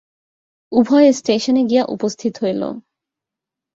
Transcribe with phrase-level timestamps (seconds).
[0.71, 2.61] উভয়ে স্টেশনে গিয়া উপস্থিত হইল।